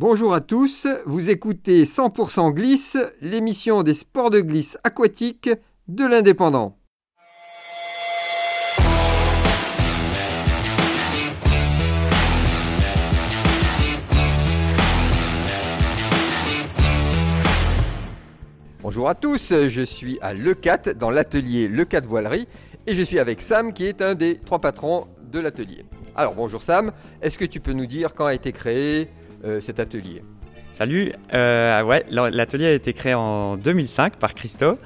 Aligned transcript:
Bonjour 0.00 0.32
à 0.32 0.40
tous, 0.40 0.86
vous 1.06 1.28
écoutez 1.28 1.82
100% 1.82 2.52
Glisse, 2.54 2.96
l'émission 3.20 3.82
des 3.82 3.94
sports 3.94 4.30
de 4.30 4.40
glisse 4.40 4.78
aquatique 4.84 5.50
de 5.88 6.06
l'Indépendant. 6.06 6.78
Bonjour 18.80 19.08
à 19.08 19.16
tous, 19.16 19.52
je 19.66 19.82
suis 19.82 20.20
à 20.20 20.32
Le4 20.32 20.94
dans 20.94 21.10
l'atelier 21.10 21.68
Le4 21.68 22.04
Voilerie 22.04 22.46
et 22.86 22.94
je 22.94 23.02
suis 23.02 23.18
avec 23.18 23.42
Sam 23.42 23.72
qui 23.72 23.86
est 23.86 24.00
un 24.00 24.14
des 24.14 24.38
trois 24.38 24.60
patrons 24.60 25.08
de 25.28 25.40
l'atelier. 25.40 25.84
Alors 26.14 26.36
bonjour 26.36 26.62
Sam, 26.62 26.92
est-ce 27.20 27.36
que 27.36 27.44
tu 27.44 27.58
peux 27.58 27.72
nous 27.72 27.86
dire 27.86 28.14
quand 28.14 28.26
a 28.26 28.34
été 28.34 28.52
créé 28.52 29.08
cet 29.60 29.80
atelier 29.80 30.22
Salut, 30.72 31.12
euh, 31.34 31.82
ouais, 31.82 32.04
l'atelier 32.08 32.66
a 32.66 32.72
été 32.72 32.92
créé 32.92 33.14
en 33.14 33.56
2005 33.56 34.16
par 34.16 34.34
Christo. 34.34 34.78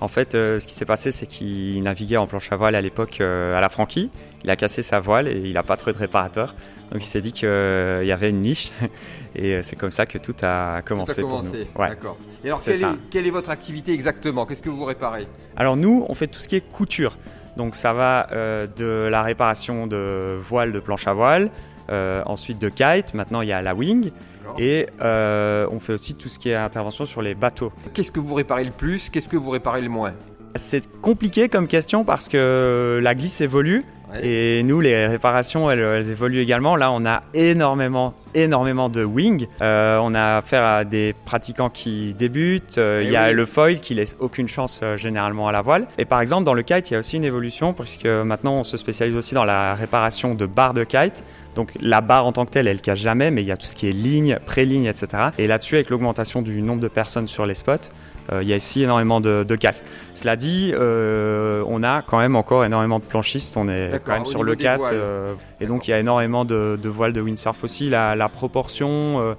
En 0.00 0.08
fait, 0.08 0.34
euh, 0.34 0.60
ce 0.60 0.66
qui 0.66 0.74
s'est 0.74 0.84
passé, 0.84 1.12
c'est 1.12 1.26
qu'il 1.26 1.82
naviguait 1.82 2.18
en 2.18 2.26
planche 2.26 2.52
à 2.52 2.56
voile 2.56 2.74
à 2.74 2.80
l'époque 2.80 3.20
à 3.20 3.60
la 3.60 3.68
Franquille. 3.68 4.10
Il 4.44 4.50
a 4.50 4.56
cassé 4.56 4.82
sa 4.82 5.00
voile 5.00 5.28
et 5.28 5.38
il 5.38 5.54
n'a 5.54 5.62
pas 5.62 5.76
trouvé 5.76 5.92
de 5.92 5.98
réparateur. 5.98 6.54
Donc 6.92 7.02
il 7.02 7.06
s'est 7.06 7.20
dit 7.20 7.32
qu'il 7.32 7.48
y 7.48 8.12
avait 8.12 8.30
une 8.30 8.42
niche 8.42 8.72
et 9.34 9.62
c'est 9.62 9.76
comme 9.76 9.90
ça 9.90 10.06
que 10.06 10.18
tout 10.18 10.34
a 10.42 10.82
commencé, 10.82 11.22
pour 11.22 11.42
nous. 11.42 11.52
D'accord. 11.76 12.16
Et 12.44 12.48
alors 12.48 12.62
quelle 12.62 12.82
est, 12.82 13.10
quelle 13.10 13.26
est, 13.26 13.30
votre 13.30 13.50
activité 13.50 13.92
exactement? 13.92 14.46
Qu'est-ce 14.46 14.62
que 14.62 14.70
vous 14.70 14.84
réparez? 14.84 15.26
Alors 15.56 15.76
nous, 15.76 16.06
on 16.08 16.14
fait 16.14 16.26
tout 16.26 16.40
ce 16.40 16.48
qui 16.48 16.56
est 16.56 16.60
couture. 16.60 17.16
Donc 17.56 17.74
ça 17.74 17.92
va 17.92 18.28
euh, 18.32 18.66
de 18.76 19.08
la 19.08 19.22
réparation 19.22 19.86
de 19.86 20.36
voiles 20.40 20.72
de 20.72 20.80
planche 20.80 21.06
à 21.06 21.12
voile, 21.12 21.50
euh, 21.90 22.22
ensuite 22.26 22.58
de 22.58 22.68
kite, 22.68 23.14
maintenant 23.14 23.42
il 23.42 23.48
y 23.48 23.52
a 23.52 23.62
la 23.62 23.74
wing, 23.74 24.10
et 24.58 24.86
euh, 25.00 25.66
on 25.70 25.80
fait 25.80 25.92
aussi 25.92 26.14
tout 26.14 26.28
ce 26.28 26.38
qui 26.38 26.50
est 26.50 26.54
intervention 26.54 27.04
sur 27.04 27.22
les 27.22 27.34
bateaux. 27.34 27.72
Qu'est-ce 27.94 28.10
que 28.10 28.20
vous 28.20 28.34
réparez 28.34 28.64
le 28.64 28.72
plus? 28.72 29.10
Qu'est-ce 29.10 29.28
que 29.28 29.36
vous 29.36 29.50
réparez 29.50 29.80
le 29.80 29.88
moins? 29.88 30.12
C'est 30.56 30.90
compliqué 31.00 31.48
comme 31.48 31.68
question 31.68 32.04
parce 32.04 32.28
que 32.28 32.98
la 33.02 33.14
glisse 33.14 33.40
évolue. 33.40 33.84
Et 34.22 34.62
nous, 34.64 34.80
les 34.80 35.06
réparations, 35.06 35.70
elles, 35.70 36.10
évoluent 36.10 36.40
également. 36.40 36.76
Là, 36.76 36.90
on 36.90 37.06
a 37.06 37.22
énormément, 37.32 38.14
énormément 38.34 38.88
de 38.88 39.04
wing. 39.04 39.46
Euh, 39.60 40.00
on 40.02 40.14
a 40.14 40.38
affaire 40.38 40.64
à 40.64 40.84
des 40.84 41.14
pratiquants 41.24 41.70
qui 41.70 42.14
débutent. 42.14 42.78
Euh, 42.78 43.02
eh 43.02 43.06
il 43.06 43.12
y 43.12 43.16
a 43.16 43.32
le 43.32 43.46
foil 43.46 43.78
qui 43.78 43.94
laisse 43.94 44.16
aucune 44.18 44.48
chance 44.48 44.80
euh, 44.82 44.96
généralement 44.96 45.48
à 45.48 45.52
la 45.52 45.62
voile. 45.62 45.86
Et 45.98 46.04
par 46.04 46.20
exemple, 46.20 46.44
dans 46.44 46.54
le 46.54 46.62
kite, 46.62 46.90
il 46.90 46.94
y 46.94 46.96
a 46.96 46.98
aussi 46.98 47.16
une 47.16 47.24
évolution 47.24 47.72
puisque 47.72 48.06
maintenant, 48.06 48.54
on 48.54 48.64
se 48.64 48.76
spécialise 48.76 49.16
aussi 49.16 49.34
dans 49.34 49.44
la 49.44 49.74
réparation 49.74 50.34
de 50.34 50.46
barres 50.46 50.74
de 50.74 50.84
kite. 50.84 51.24
Donc 51.54 51.72
la 51.80 52.00
barre 52.00 52.26
en 52.26 52.32
tant 52.32 52.44
que 52.44 52.50
telle, 52.50 52.68
elle 52.68 52.80
casse 52.80 52.98
jamais, 52.98 53.30
mais 53.30 53.42
il 53.42 53.46
y 53.46 53.52
a 53.52 53.56
tout 53.56 53.66
ce 53.66 53.74
qui 53.74 53.88
est 53.88 53.92
ligne, 53.92 54.38
pré-ligne, 54.46 54.84
etc. 54.84 55.30
Et 55.38 55.46
là-dessus, 55.46 55.74
avec 55.74 55.90
l'augmentation 55.90 56.42
du 56.42 56.62
nombre 56.62 56.80
de 56.80 56.88
personnes 56.88 57.26
sur 57.26 57.46
les 57.46 57.54
spots, 57.54 57.90
euh, 58.32 58.42
il 58.42 58.48
y 58.48 58.52
a 58.52 58.56
ici 58.56 58.82
énormément 58.82 59.20
de, 59.20 59.44
de 59.46 59.56
casse. 59.56 59.82
Cela 60.14 60.36
dit, 60.36 60.72
euh, 60.74 61.64
on 61.66 61.82
a 61.82 62.02
quand 62.02 62.18
même 62.18 62.36
encore 62.36 62.64
énormément 62.64 62.98
de 62.98 63.04
planchistes. 63.04 63.56
On 63.56 63.68
est 63.68 64.00
quand 64.04 64.12
même 64.12 64.26
sur 64.26 64.44
le 64.44 64.54
4. 64.54 64.90
Euh, 64.92 65.34
et 65.60 65.66
donc, 65.66 65.88
il 65.88 65.90
y 65.90 65.94
a 65.94 65.98
énormément 65.98 66.44
de, 66.44 66.78
voiles 66.84 67.12
de 67.12 67.20
windsurf 67.20 67.64
aussi. 67.64 67.90
La, 67.90 68.14
la 68.14 68.28
proportion, 68.28 69.34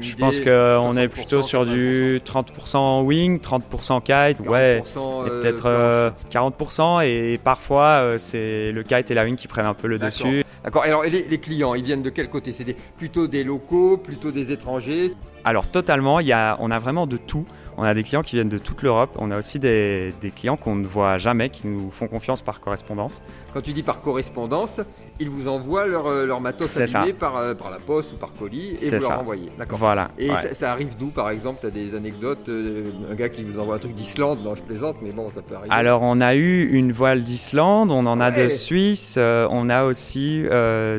je 0.00 0.14
pense 0.16 0.40
qu'on 0.40 0.96
est 0.96 1.08
plutôt 1.08 1.42
sur 1.42 1.66
du 1.66 2.20
30% 2.24 3.04
wing, 3.04 3.40
30% 3.40 4.02
kite. 4.02 4.46
ouais, 4.48 4.82
peut-être 4.94 6.12
40%. 6.30 7.04
Et 7.04 7.38
parfois, 7.42 8.14
c'est 8.18 8.72
le 8.72 8.82
kite 8.82 9.10
et 9.10 9.14
la 9.14 9.24
wing 9.24 9.36
qui 9.36 9.48
prennent 9.48 9.66
un 9.66 9.74
peu 9.74 9.88
le 9.88 9.98
dessus. 9.98 10.44
D'accord. 10.64 10.82
Alors, 10.82 11.04
les, 11.04 11.22
les, 11.22 11.38
clients, 11.38 11.74
ils 11.74 11.84
viennent 11.84 12.02
de 12.02 12.10
quel 12.10 12.28
côté? 12.28 12.52
C'est 12.52 12.76
plutôt 12.96 13.26
des 13.26 13.44
locaux, 13.44 13.96
plutôt 13.96 14.32
des 14.32 14.52
étrangers? 14.52 15.12
Alors, 15.44 15.66
totalement, 15.66 16.20
y 16.20 16.32
a, 16.32 16.56
on 16.60 16.70
a 16.70 16.78
vraiment 16.78 17.06
de 17.06 17.16
tout. 17.16 17.46
On 17.80 17.84
a 17.84 17.94
des 17.94 18.02
clients 18.02 18.22
qui 18.22 18.34
viennent 18.34 18.48
de 18.48 18.58
toute 18.58 18.82
l'Europe. 18.82 19.16
On 19.20 19.30
a 19.30 19.38
aussi 19.38 19.60
des, 19.60 20.12
clients 20.34 20.56
qu'on 20.56 20.74
ne 20.74 20.84
voit 20.84 21.16
jamais, 21.16 21.48
qui 21.48 21.68
nous 21.68 21.92
font 21.92 22.08
confiance 22.08 22.42
par 22.42 22.58
correspondance. 22.60 23.22
Quand 23.54 23.60
tu 23.60 23.72
dis 23.72 23.84
par 23.84 24.00
correspondance, 24.00 24.80
ils 25.20 25.30
vous 25.30 25.46
envoient 25.46 25.86
leur, 25.86 26.08
euh, 26.08 26.26
leur 26.26 26.40
matos 26.40 26.76
abîmé 26.76 27.12
par, 27.12 27.36
euh, 27.36 27.54
par 27.54 27.70
la 27.70 27.78
poste 27.78 28.12
ou 28.12 28.16
par 28.16 28.32
colis 28.34 28.74
et 28.82 28.98
vous 28.98 29.08
leur 29.08 29.20
envoyez. 29.20 29.52
D'accord. 29.56 29.78
Voilà. 29.78 30.10
Et 30.18 30.28
ça, 30.54 30.72
arrive 30.72 30.96
d'où, 30.96 31.10
par 31.10 31.30
exemple? 31.30 31.60
Tu 31.60 31.66
as 31.68 31.70
des 31.70 31.94
anecdotes 31.94 32.48
euh, 32.48 32.90
Un 33.12 33.14
gars 33.14 33.28
qui 33.28 33.44
vous 33.44 33.60
envoie 33.60 33.76
un 33.76 33.78
truc 33.78 33.94
d'Islande? 33.94 34.40
Non, 34.42 34.56
je 34.56 34.62
plaisante, 34.62 34.96
mais 35.00 35.12
bon, 35.12 35.30
ça 35.30 35.40
peut 35.40 35.54
arriver. 35.54 35.72
Alors, 35.72 36.02
on 36.02 36.20
a 36.20 36.34
eu 36.34 36.68
une 36.70 36.90
voile 36.90 37.22
d'Islande, 37.22 37.92
on 37.92 38.06
en 38.06 38.20
a 38.20 38.32
de 38.32 38.48
Suisse, 38.48 39.16
on 39.18 39.70
a 39.70 39.84
aussi 39.84 40.42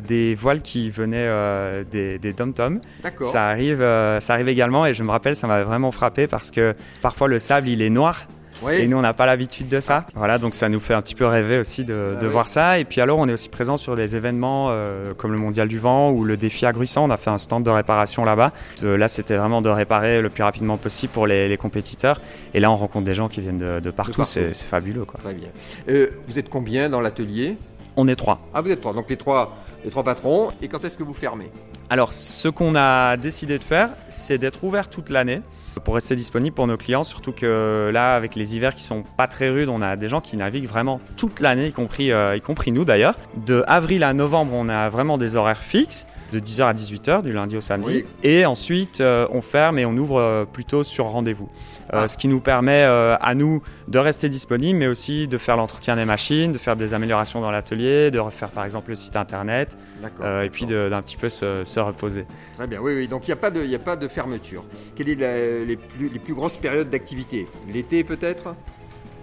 des 0.08 0.36
voiles 0.36 0.62
qui 0.62 0.90
venaient 0.90 1.84
des, 1.92 2.19
des 2.19 2.31
dom-toms. 2.31 2.80
D'accord. 3.03 3.31
Ça 3.31 3.47
arrive, 3.47 3.81
ça 4.29 4.35
arrive 4.35 4.50
également 4.50 4.85
et 4.85 4.94
je 4.94 5.01
me 5.01 5.09
rappelle, 5.09 5.35
ça 5.35 5.47
m'a 5.47 5.63
vraiment 5.63 5.90
frappé 5.90 6.28
parce 6.28 6.51
que 6.51 6.75
parfois 7.01 7.28
le 7.28 7.40
sable 7.40 7.67
il 7.67 7.81
est 7.81 7.90
noir. 7.90 8.28
Et 8.69 8.88
nous, 8.88 8.97
on 8.97 9.01
n'a 9.01 9.13
pas 9.13 9.25
l'habitude 9.25 9.69
de 9.69 9.79
ça. 9.79 10.06
Voilà, 10.13 10.38
donc 10.38 10.53
ça 10.53 10.69
nous 10.69 10.79
fait 10.81 10.94
un 10.94 11.01
petit 11.01 11.16
peu 11.16 11.25
rêver 11.25 11.57
aussi 11.57 11.84
de, 11.84 12.16
ah 12.22 12.25
voir 12.28 12.47
ça. 12.47 12.78
Et 12.78 12.85
puis 12.85 13.01
alors, 13.01 13.18
on 13.18 13.28
est 13.28 13.34
aussi 13.34 13.50
présent 13.50 13.78
sur 13.78 13.95
des 13.95 14.18
événements 14.18 14.68
euh, 14.69 15.13
comme 15.16 15.31
le 15.31 15.39
Mondial 15.39 15.68
du 15.68 15.79
Vent 15.79 16.12
ou 16.12 16.25
le 16.25 16.38
défi 16.38 16.66
Agruissant. 16.66 17.06
On 17.06 17.09
a 17.09 17.18
fait 17.18 17.29
un 17.31 17.38
stand 17.39 17.63
de 17.63 17.69
réparation 17.72 18.23
là-bas. 18.23 18.51
là, 18.84 19.07
c'était 19.07 19.38
vraiment 19.38 19.63
de 19.63 19.69
réparer 19.69 20.22
le 20.22 20.29
plus 20.29 20.44
rapidement 20.44 20.78
possible 20.78 21.12
pour 21.12 21.25
les, 21.25 21.57
compétiteurs. 21.57 22.22
Et 22.53 22.59
là, 22.59 22.69
on 22.69 22.75
rencontre 22.75 23.06
des 23.06 23.16
gens 23.16 23.29
qui 23.29 23.41
viennent 23.41 23.57
de, 23.57 23.91
partout. 23.91 24.25
C'est 24.25 24.53
fabuleux. 24.53 25.06
Quoi. 25.06 25.22
Très 25.23 25.34
bien. 25.34 25.50
Euh, 25.88 26.09
vous 26.28 26.38
êtes 26.38 26.50
combien 26.50 26.89
dans 26.89 27.01
l'atelier? 27.01 27.57
On 27.95 28.07
est 28.07 28.18
trois. 28.18 28.41
Ah, 28.53 28.62
vous 28.62 28.69
êtes 28.69 28.81
trois. 28.81 28.94
Donc 28.94 29.09
les 29.09 29.18
trois, 29.18 29.57
les 29.85 29.89
trois 29.89 30.03
patrons. 30.03 30.50
Et 30.62 30.68
quand 30.68 30.84
est-ce 30.84 30.97
que 30.97 31.03
vous 31.03 31.13
fermez? 31.13 31.50
Alors, 31.91 32.13
ce 32.13 32.47
qu'on 32.47 32.75
a 32.75 33.17
décidé 33.17 33.57
de 33.57 33.63
faire, 33.63 33.89
c'est 34.09 34.38
d'être 34.38 34.63
ouvert 34.63 34.89
toute 34.89 35.09
l'année 35.09 35.41
pour 35.84 35.95
rester 35.95 36.16
disponible 36.16 36.56
pour 36.56 36.67
nos 36.67 36.78
clients, 36.78 37.03
surtout 37.03 37.31
que 37.31 37.90
là, 37.94 38.16
avec 38.16 38.35
les 38.35 38.56
hivers 38.56 38.75
qui 38.75 38.84
sont 38.84 39.03
pas 39.17 39.28
très 39.28 39.50
rudes, 39.50 39.69
on 39.69 39.81
a 39.81 39.95
des 39.95 40.09
gens 40.09 40.22
qui 40.22 40.38
naviguent 40.38 40.67
vraiment 40.67 41.00
toute 41.17 41.40
l'année, 41.40 41.67
y 41.67 41.72
compris, 41.72 42.12
euh, 42.12 42.35
y 42.35 42.41
compris 42.41 42.72
nous 42.72 42.85
d'ailleurs. 42.85 43.16
De 43.45 43.63
avril 43.67 44.03
à 44.03 44.13
novembre, 44.13 44.53
on 44.53 44.69
a 44.69 44.89
vraiment 44.89 45.18
des 45.18 45.35
horaires 45.35 45.62
fixes 45.62 46.06
de 46.31 46.39
10h 46.39 46.63
à 46.63 46.73
18h 46.73 47.23
du 47.23 47.34
lundi 47.34 47.57
au 47.57 47.62
samedi. 47.62 48.06
Et 48.23 48.45
ensuite, 48.45 49.01
euh, 49.01 49.28
on 49.31 49.41
ferme 49.41 49.79
et 49.79 49.85
on 49.85 49.97
ouvre 49.97 50.19
euh, 50.19 50.45
plutôt 50.45 50.84
sur 50.84 51.06
rendez-vous. 51.06 51.50
Ah. 51.91 52.07
Ce 52.07 52.19
qui 52.19 52.28
nous 52.28 52.39
permet 52.39 52.84
à 52.84 53.34
nous 53.34 53.63
de 53.88 53.97
rester 53.97 54.29
disponibles, 54.29 54.78
mais 54.78 54.85
aussi 54.85 55.28
de 55.28 55.39
faire 55.39 55.57
l'entretien 55.57 55.95
des 55.95 56.06
machines, 56.06 56.51
de 56.51 56.59
faire 56.59 56.75
des 56.75 56.94
améliorations 56.94 57.41
dans 57.41 57.50
l'atelier, 57.50 58.12
de 58.12 58.19
refaire 58.19 58.50
par 58.50 58.63
exemple 58.63 58.89
le 58.89 58.95
site 58.95 59.16
internet, 59.16 59.75
et 60.23 60.50
puis 60.51 60.68
d'un 60.68 61.01
petit 61.01 61.18
peu 61.18 61.29
se, 61.29 61.79
reposer. 61.79 62.28
Très 62.56 62.68
bien, 62.68 62.79
oui, 62.79 62.94
oui. 62.95 63.07
Donc 63.07 63.28
il 63.28 63.31
n'y 63.31 63.34
a, 63.34 63.38
pas 63.38 63.50
de, 63.50 63.75
a 63.75 63.79
pas 63.79 63.95
de 63.95 64.07
fermeture. 64.07 64.63
Quelles 64.95 65.07
sont 65.07 65.69
les, 65.69 65.78
plus, 65.78 66.09
les 66.09 66.19
plus 66.19 66.34
grosses 66.34 66.57
périodes 66.57 66.90
d'activité 66.90 67.47
L'été 67.72 68.03
peut-être? 68.03 68.56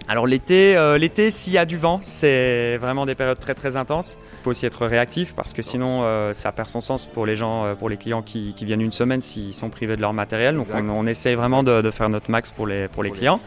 Alors 0.09 0.25
l'été, 0.25 0.77
euh, 0.77 0.97
l'été 0.97 1.31
s'il 1.31 1.51
y 1.51 1.57
a 1.57 1.65
du 1.65 1.77
vent, 1.77 1.99
c'est 2.01 2.77
vraiment 2.77 3.05
des 3.05 3.13
périodes 3.13 3.39
très 3.39 3.53
très 3.53 3.75
intenses. 3.75 4.17
Il 4.39 4.43
faut 4.43 4.51
aussi 4.51 4.65
être 4.65 4.85
réactif 4.87 5.33
parce 5.35 5.51
que 5.53 5.61
sinon 5.61 6.03
euh, 6.03 6.31
ça 6.31 6.53
perd 6.53 6.69
son 6.69 6.79
sens 6.79 7.05
pour 7.05 7.25
les 7.25 7.35
gens, 7.35 7.65
euh, 7.65 7.75
pour 7.75 7.89
les 7.89 7.97
clients 7.97 8.21
qui, 8.21 8.53
viennent 8.61 8.81
une 8.81 8.93
semaine 8.93 9.21
s'ils 9.21 9.53
sont 9.53 9.69
privés 9.69 9.97
de 9.97 10.01
leur 10.01 10.13
matériel. 10.13 10.55
Donc 10.55 10.67
on, 10.71 11.07
essaye 11.07 11.35
vraiment 11.35 11.61
de, 11.61 11.91
faire 11.91 12.07
notre 12.07 12.31
max 12.31 12.51
pour 12.51 12.67
les, 12.67 12.87
pour 12.87 13.03
les 13.03 13.11
clients. 13.11 13.41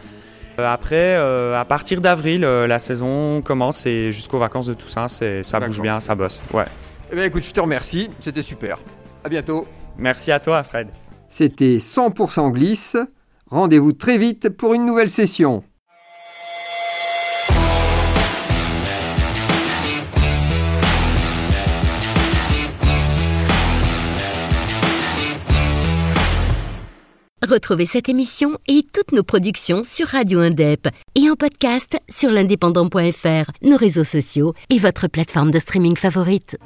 Après, 0.59 1.15
à 1.15 1.65
partir 1.65 2.01
d'avril, 2.01 2.41
la 2.41 2.77
saison 2.77 3.41
commence 3.41 3.87
et 3.87 4.11
jusqu'aux 4.11 4.37
vacances 4.37 4.67
de 4.67 4.75
Toussaint, 4.75 5.07
ça 5.07 5.59
bouge 5.59 5.81
bien, 5.81 5.99
ça 5.99 6.13
bosse. 6.13 6.43
Ouais. 6.53 6.65
Eh 7.11 7.15
bien 7.15 7.25
écoute, 7.25 7.43
je 7.43 7.51
te 7.51 7.59
remercie, 7.59 8.09
c'était 8.19 8.43
super. 8.43 8.77
À 9.23 9.29
bientôt. 9.29 9.65
Merci 9.97 10.31
à 10.31 10.39
toi, 10.39 10.61
Fred. 10.61 10.89
C'était 11.31 11.77
100% 11.77 12.51
glisse. 12.51 12.97
Rendez-vous 13.47 13.93
très 13.93 14.17
vite 14.17 14.49
pour 14.49 14.73
une 14.73 14.85
nouvelle 14.85 15.09
session. 15.09 15.63
Retrouvez 27.47 27.85
cette 27.85 28.07
émission 28.07 28.57
et 28.67 28.83
toutes 28.93 29.13
nos 29.13 29.23
productions 29.23 29.83
sur 29.83 30.07
Radio 30.07 30.39
Indep 30.39 30.87
et 31.15 31.29
en 31.29 31.35
podcast 31.35 31.97
sur 32.09 32.29
l'indépendant.fr, 32.29 33.51
nos 33.61 33.77
réseaux 33.77 34.03
sociaux 34.03 34.53
et 34.69 34.79
votre 34.79 35.07
plateforme 35.07 35.51
de 35.51 35.59
streaming 35.59 35.95
favorite. 35.95 36.57